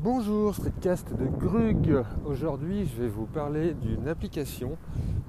[0.00, 2.04] Bonjour, Streetcast de Grug.
[2.26, 4.76] Aujourd'hui, je vais vous parler d'une application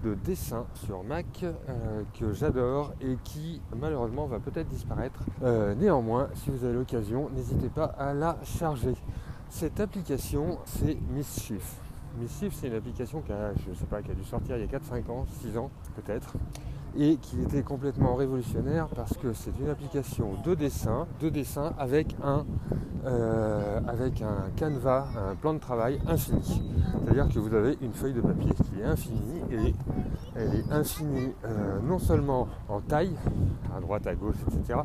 [0.03, 5.21] de dessin sur Mac euh, que j'adore et qui malheureusement va peut-être disparaître.
[5.43, 8.95] Euh, néanmoins, si vous avez l'occasion, n'hésitez pas à la charger.
[9.49, 11.84] Cette application, c'est Mischief.
[12.17, 13.51] Mischief, c'est une application qui a
[14.13, 16.33] dû sortir il y a 4-5 ans, 6 ans peut-être,
[16.97, 22.15] et qui était complètement révolutionnaire parce que c'est une application de dessin, de dessin avec
[22.23, 22.45] un,
[23.05, 26.61] euh, avec un canevas, un plan de travail infini.
[27.03, 29.73] C'est-à-dire que vous avez une feuille de papier qui est infinie et
[30.35, 33.15] elle est infinie euh, non seulement en taille,
[33.75, 34.79] à droite, à gauche, etc.,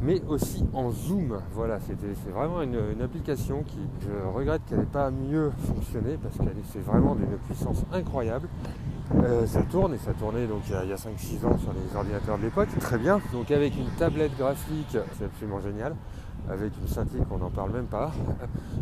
[0.00, 1.38] mais aussi en zoom.
[1.52, 6.56] Voilà, c'est vraiment une, application qui, je regrette qu'elle n'ait pas mieux fonctionné parce qu'elle
[6.72, 8.48] c'est vraiment d'une puissance incroyable.
[9.22, 12.38] Euh, ça tourne et ça tournait donc il y a, 5-6 ans sur les ordinateurs
[12.38, 13.20] de l'époque, très bien.
[13.32, 15.94] Donc avec une tablette graphique, c'est absolument génial.
[16.48, 18.12] Avec une Cintiq, on n'en parle même pas.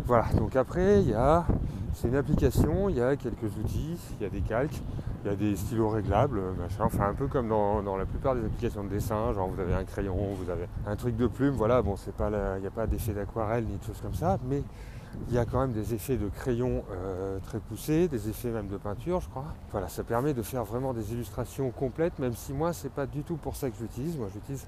[0.07, 1.47] Voilà, donc après, il y a,
[1.95, 4.83] c'est une application, il y a quelques outils, il y a des calques,
[5.25, 8.45] il y a des stylos réglables, machin, enfin un peu comme dans, la plupart des
[8.45, 11.81] applications de dessin, genre vous avez un crayon, vous avez un truc de plume, voilà,
[11.81, 14.63] bon c'est pas il n'y a pas d'effet d'aquarelle ni de choses comme ça, mais
[15.29, 18.69] il y a quand même des effets de crayon euh, très poussés, des effets même
[18.69, 19.45] de peinture, je crois.
[19.71, 23.23] Voilà, ça permet de faire vraiment des illustrations complètes, même si moi, c'est pas du
[23.23, 24.17] tout pour ça que j'utilise.
[24.17, 24.67] Moi, j'utilise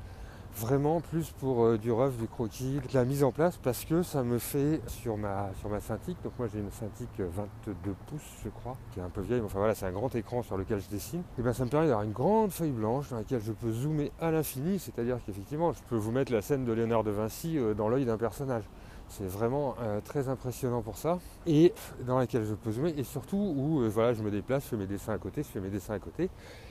[0.56, 4.02] vraiment plus pour euh, du rough, du croquis, de la mise en place, parce que
[4.02, 5.78] ça me fait sur ma sur ma.
[5.78, 9.40] Donc moi, j'ai une Cintiq 22 pouces, je crois, qui est un peu vieille.
[9.40, 11.22] Mais enfin voilà, c'est un grand écran sur lequel je dessine.
[11.38, 14.12] Et bien, ça me permet d'avoir une grande feuille blanche dans laquelle je peux zoomer
[14.20, 14.78] à l'infini.
[14.78, 18.04] C'est-à-dire qu'effectivement, je peux vous mettre la scène de Léonard de Vinci euh, dans l'œil
[18.04, 18.64] d'un personnage.
[19.08, 21.18] C'est vraiment euh, très impressionnant pour ça.
[21.46, 21.72] Et
[22.06, 24.76] dans laquelle je peux zoomer et surtout où euh, voilà, je me déplace, je fais
[24.76, 26.28] mes dessins à côté, je fais mes dessins à côté.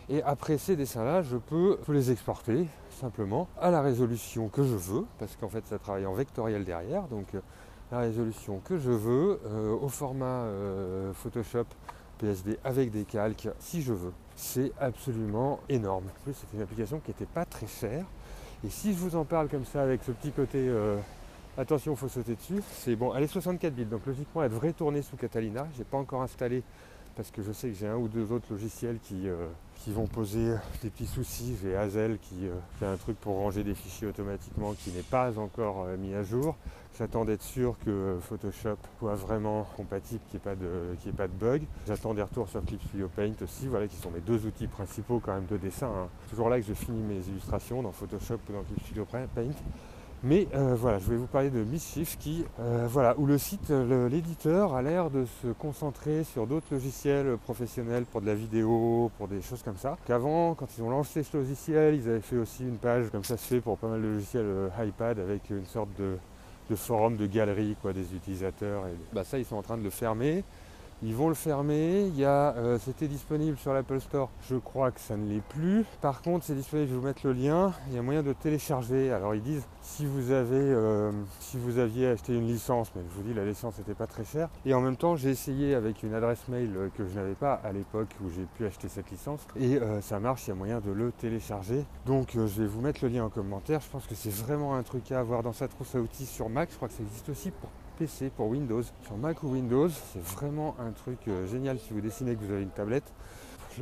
[0.09, 2.67] Et après ces dessins-là, je peux, les exporter
[2.99, 7.03] simplement à la résolution que je veux, parce qu'en fait ça travaille en vectoriel derrière,
[7.03, 7.39] donc euh,
[7.91, 9.39] la résolution que je veux,
[9.79, 10.47] au format
[11.13, 11.65] Photoshop
[12.17, 14.11] PSD avec des calques si je veux.
[14.35, 16.05] C'est absolument énorme.
[16.05, 18.05] En plus, c'est une application qui n'était pas très chère.
[18.65, 20.67] Et si je vous en parle comme ça avec ce petit côté
[21.57, 22.61] Attention, il faut sauter dessus.
[22.69, 25.65] C'est bon, elle est 64 bits, donc logiquement elle devrait tourner sous Catalina.
[25.73, 26.63] Je n'ai pas encore installé
[27.15, 29.47] parce que je sais que j'ai un ou deux autres logiciels qui, euh,
[29.87, 31.55] vont poser des petits soucis.
[31.61, 35.37] J'ai Hazel qui euh, fait un truc pour ranger des fichiers automatiquement qui n'est pas
[35.37, 36.55] encore euh, mis à jour.
[36.97, 41.33] J'attends d'être sûr que Photoshop soit vraiment compatible, qu'il n'y ait, pas de, pas de
[41.33, 41.61] bug.
[41.87, 45.21] J'attends des retours sur Clip Studio Paint aussi, voilà, qui sont mes deux outils principaux
[45.23, 45.87] quand même de dessin.
[45.87, 46.07] Hein.
[46.29, 49.27] Toujours là que je finis mes illustrations dans Photoshop ou dans Clip Studio Paint.
[50.27, 53.69] Mais euh, voilà, je vais vous parler de Mischief qui, euh, voilà, où le site,
[53.69, 59.27] l'éditeur a l'air de se concentrer sur d'autres logiciels professionnels pour de la vidéo, pour
[59.27, 59.99] des choses comme ça.
[60.07, 63.37] Qu'avant, quand ils ont lancé ce logiciel, ils avaient fait aussi une page, comme ça
[63.37, 66.17] se fait pour pas mal de logiciels euh, iPad, avec une sorte de,
[66.75, 68.85] forum de galerie quoi, des utilisateurs.
[69.13, 70.43] Bah, ça, ils sont en train de le fermer.
[71.03, 72.07] Ils vont le fermer.
[72.07, 74.29] Il y euh, c'était disponible sur l'Apple Store.
[74.49, 75.85] Je crois que ça ne l'est plus.
[76.01, 76.87] Par contre, c'est disponible.
[76.87, 77.73] Je vais vous mettre le lien.
[77.89, 79.11] Il y a moyen de télécharger.
[79.11, 83.15] Alors ils disent si vous avez, euh, si vous aviez acheté une licence, mais je
[83.15, 84.49] vous dis la licence n'était pas très chère.
[84.65, 87.53] Et en même temps, j'ai essayé avec une adresse mail euh, que je n'avais pas
[87.53, 89.45] à l'époque où j'ai pu acheter cette licence.
[89.59, 90.47] Et ça marche.
[90.47, 91.85] Il y a moyen de le télécharger.
[92.05, 93.81] Donc je vais vous mettre le lien en commentaire.
[93.81, 96.49] Je pense que c'est vraiment un truc à avoir dans sa trousse à outils sur
[96.49, 96.69] Mac.
[96.71, 98.83] Je crois que ça existe aussi pour PC, pour Windows.
[99.03, 102.51] Sur Mac ou Windows, c'est vraiment un truc euh, génial si vous dessinez que vous
[102.51, 103.11] avez une tablette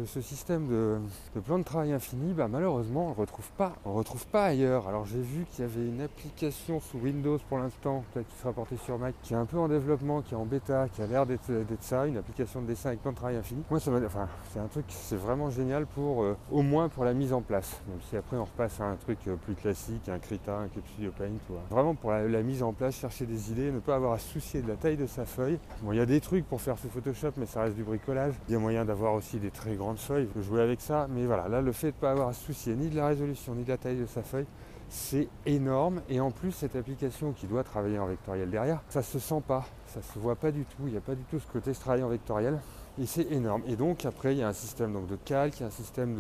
[0.06, 1.00] ce système de,
[1.42, 3.74] plan de travail infini, bah, malheureusement, on ne retrouve pas.
[3.86, 4.88] On retrouve pas ailleurs.
[4.88, 8.54] Alors j'ai vu qu'il y avait une application sous Windows pour l'instant, peut-être qui sera
[8.54, 11.08] portée sur Mac, qui est un peu en développement, qui est en bêta, qui a
[11.08, 11.52] l'air d'être
[11.82, 13.64] ça, une application de dessin avec plan de travail infini.
[13.70, 17.14] Moi, ça enfin, c'est un truc, c'est vraiment génial pour, euh, au moins pour la
[17.14, 17.82] mise en place.
[17.88, 21.16] Même si après on repasse à un truc euh, plus classique, un Krita, un Clip
[21.16, 24.30] Paint, vraiment pour la, mise en place, chercher des idées, ne pas avoir à se
[24.30, 25.60] soucier de la taille de sa feuille.
[25.82, 28.34] Bon, il y a des trucs pour faire ce Photoshop, mais ça reste du bricolage.
[28.48, 30.82] Il y a moyen d'avoir aussi des très grands grande feuille, je peux jouer avec
[30.82, 32.96] ça, mais voilà, là le fait de ne pas avoir à se soucier ni de
[32.96, 34.48] la résolution ni de la taille de sa feuille,
[34.90, 36.02] c'est énorme.
[36.10, 39.66] Et en plus, cette application qui doit travailler en vectoriel derrière, ça se sent pas,
[39.88, 41.76] ça se voit pas du tout, il n'y a pas du tout ce côté de
[41.76, 42.60] travailler en vectoriel.
[43.02, 43.64] Et c'est énorme.
[43.68, 46.16] Et donc après, il y a un système donc, de calque, un système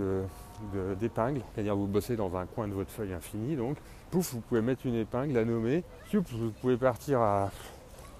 [1.00, 3.78] d'épingle, de, c'est-à-dire vous bossez dans un coin de votre feuille infinie, donc
[4.10, 7.52] pouf, vous pouvez mettre une épingle, la nommer, vous pouvez partir à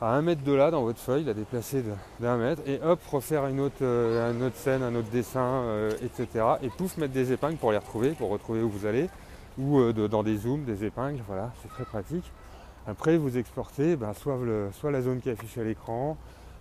[0.04, 1.82] à un mètre de là dans votre feuille, la déplacer
[2.20, 6.46] d'un mètre, et hop, refaire une autre, euh, autre scène, un autre dessin, euh, etc.
[6.62, 9.10] Et pouf, mettre des épingles pour les retrouver, pour retrouver où vous allez,
[9.58, 12.30] ou euh, dans des zooms, des épingles, voilà, c'est très pratique.
[12.86, 14.38] Après, vous exportez ben, soit,
[14.74, 16.18] soit, la zone qui est affichée à l'écran,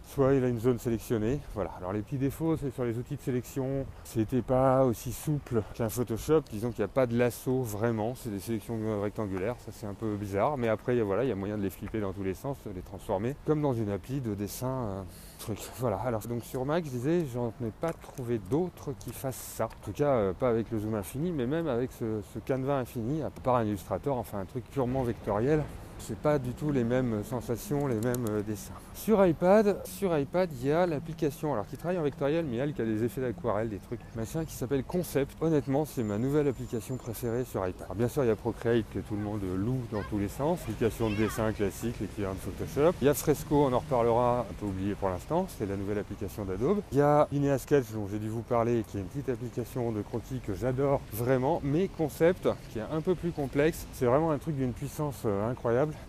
[0.08, 1.40] soit il a une zone sélectionnée.
[1.54, 1.70] Voilà.
[1.78, 5.88] Alors les petits défauts, c'est sur les outils de sélection, c'était pas aussi souple qu'un
[5.88, 6.42] Photoshop.
[6.50, 9.94] Disons qu'il n'y a pas de lasso vraiment, c'est des sélections rectangulaires, ça c'est un
[9.94, 10.56] peu bizarre.
[10.56, 12.72] Mais après, voilà, il y a moyen de les flipper dans tous les sens, de
[12.72, 14.66] les transformer, comme dans une appli de dessin.
[14.66, 15.02] Euh,
[15.42, 15.58] truc.
[15.78, 19.66] Voilà, alors donc sur Mac, je disais, j'en ai pas trouvé d'autres qui fassent ça.
[19.66, 22.78] En tout cas, euh, pas avec le zoom infini, mais même avec ce, ce canevas
[22.78, 25.64] infini, à part un illustrateur, enfin un truc purement vectoriel
[26.02, 28.72] c'est pas du tout les mêmes sensations, les mêmes euh, dessins.
[28.94, 32.72] Sur iPad, sur iPad, il y a l'application, alors qui travaille en vectoriel, mais elle
[32.72, 35.36] qui a des effets d'aquarelle, des trucs machin, qui s'appelle Concept.
[35.40, 37.84] Honnêtement, c'est ma nouvelle application préférée sur iPad.
[37.84, 40.28] Alors bien sûr, il y a Procreate que tout le monde loue dans tous les
[40.28, 42.94] sens, application de dessin classique, l'équivalent de Photoshop.
[43.00, 45.98] Il y a Fresco, on en reparlera, un peu oublié pour l'instant, c'est la nouvelle
[45.98, 46.80] application d'Adobe.
[46.92, 49.92] Il y a Linear Sketch, dont j'ai dû vous parler, qui est une petite application
[49.92, 54.32] de croquis que j'adore vraiment, mais Concept, qui est un peu plus complexe, c'est vraiment
[54.32, 55.50] un truc d'une puissance euh,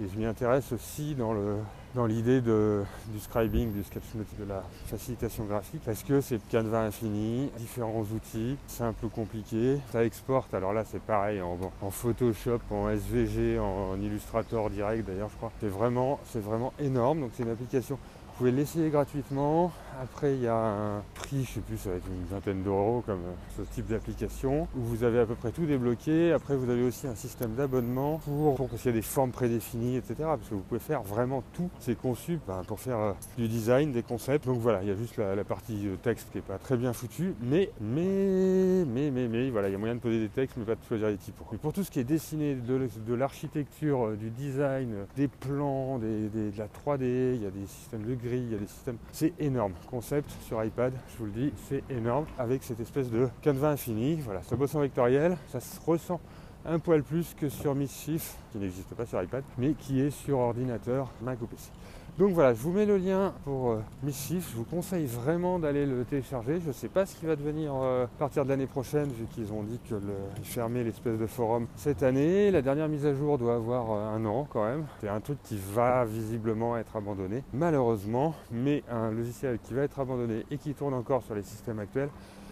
[0.02, 1.58] Et je m'y intéresse aussi dans le
[1.96, 7.52] dans l'idée du scribing, du sketchnote, de la facilitation graphique, parce que c'est canevas infini,
[7.58, 9.78] différents outils, simple ou compliqué.
[9.92, 15.38] Ça exporte, alors là c'est pareil, en, Photoshop, en SVG, en, Illustrator direct d'ailleurs je
[15.38, 15.52] crois.
[15.60, 18.00] C'est vraiment, c'est vraiment énorme, donc c'est une application
[18.34, 19.72] vous pouvez l'essayer gratuitement.
[20.02, 23.04] Après, il y a un prix, je sais plus, ça va être une vingtaine d'euros
[23.06, 26.34] comme euh, ce type d'application, où vous avez à peu près tout débloqué.
[26.34, 29.98] Après, vous avez aussi un système d'abonnement pour, pour qu'il y a des formes prédéfinies,
[29.98, 30.16] etc.
[30.20, 31.70] Parce que vous pouvez faire vraiment tout.
[31.80, 34.46] C'est conçu ben, pour faire euh, du design, des concepts.
[34.46, 36.94] Donc voilà, il y a juste la, partie euh, texte qui n'est pas très bien
[36.94, 37.36] foutue.
[37.42, 40.66] Mais, mais, mais, mais, mais, voilà, il y a moyen de poser des textes, mais
[40.66, 41.46] pas de choisir les typos.
[41.52, 46.66] Mais pour tout ce qui est dessiné, de, l'architecture, du design, des plans, de la
[46.66, 48.98] 3D, il y a des systèmes de il y a des systèmes.
[49.12, 49.74] C'est énorme.
[49.90, 52.26] Concept sur iPad, je vous le dis, c'est énorme.
[52.38, 54.16] Avec cette espèce de canevas infini.
[54.16, 56.20] Voilà, ça bosse en vectoriel, ça se ressent
[56.66, 60.40] un poil plus que sur Mischief, qui n'existe pas sur iPad, mais qui est sur
[60.40, 61.70] ordinateur Mac ou PC.
[62.20, 64.52] Donc voilà, je vous mets le lien pour euh, Mischief.
[64.52, 66.60] Je vous conseille vraiment d'aller le télécharger.
[66.62, 69.26] Je ne sais pas ce qui va devenir euh, à partir de l'année prochaine, vu
[69.34, 72.52] qu'ils ont dit qu'ils fermaient l'espèce de forum cette année.
[72.52, 74.86] La dernière mise à jour doit avoir euh, un an quand même.
[75.02, 78.36] C'est un truc qui va visiblement être abandonné, malheureusement.
[78.52, 82.10] Mais un logiciel qui va être abandonné et qui tourne encore sur les systèmes actuels,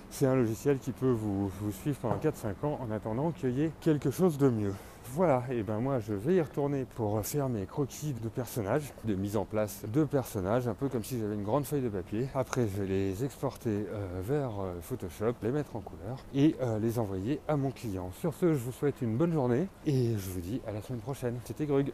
[0.09, 3.65] c'est un logiciel qui peut vous, vous suivre pendant 4-5 ans en attendant qu'il y
[3.65, 4.73] ait quelque chose de mieux.
[5.13, 9.13] Voilà, et ben moi je vais y retourner pour faire mes croquis de personnages, de
[9.13, 12.29] mise en place de personnages, un peu comme si j'avais une grande feuille de papier.
[12.33, 16.79] Après je vais les exporter euh, vers euh, Photoshop, les mettre en couleur et euh,
[16.79, 18.09] les envoyer à mon client.
[18.21, 21.01] Sur ce, je vous souhaite une bonne journée et je vous dis à la semaine
[21.01, 21.35] prochaine.
[21.43, 21.89] C'était Grug.